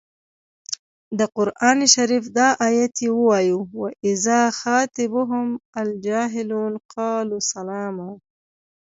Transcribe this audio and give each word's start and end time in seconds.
د 1.17 1.19
قران 1.35 1.79
شریف 1.93 2.23
دا 2.37 2.49
ایت 2.67 2.93
یې 3.03 3.09
ووايه 3.15 3.57
و 3.81 3.81
اذا 4.11 4.41
خاطبهم 4.59 5.47
الجاهلون 5.81 6.73
قالو 6.93 7.37
سلاما. 7.51 8.09